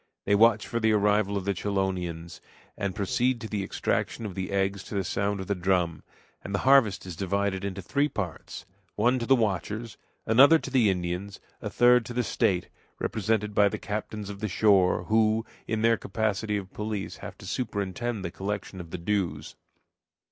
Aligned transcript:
They 0.25 0.33
watch 0.33 0.65
for 0.65 0.79
the 0.79 0.93
arrival 0.93 1.37
of 1.37 1.45
the 1.45 1.53
chelonians, 1.53 2.41
and 2.75 2.95
proceed 2.95 3.39
to 3.41 3.47
the 3.47 3.63
extraction 3.63 4.25
of 4.25 4.33
the 4.33 4.49
eggs 4.49 4.83
to 4.85 4.95
the 4.95 5.03
sound 5.03 5.39
of 5.39 5.45
the 5.45 5.53
drum; 5.53 6.01
and 6.43 6.55
the 6.55 6.65
harvest 6.65 7.05
is 7.05 7.15
divided 7.15 7.63
into 7.63 7.83
three 7.83 8.09
parts 8.09 8.65
one 8.95 9.19
to 9.19 9.27
the 9.27 9.35
watchers, 9.35 9.97
another 10.25 10.57
to 10.57 10.71
the 10.71 10.89
Indians, 10.89 11.39
a 11.61 11.69
third 11.69 12.03
to 12.07 12.15
the 12.15 12.23
state, 12.23 12.67
represented 12.97 13.53
by 13.53 13.69
the 13.69 13.77
captains 13.77 14.31
of 14.31 14.39
the 14.39 14.49
shore, 14.49 15.03
who, 15.03 15.45
in 15.67 15.83
their 15.83 15.97
capacity 15.97 16.57
of 16.57 16.73
police, 16.73 17.17
have 17.17 17.37
to 17.37 17.45
superintend 17.45 18.25
the 18.25 18.31
collection 18.31 18.81
of 18.81 18.89
the 18.89 18.97
dues. 18.97 19.55